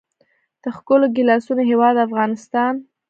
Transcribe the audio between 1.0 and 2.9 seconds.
ګیلاسونو هیواد افغانستان.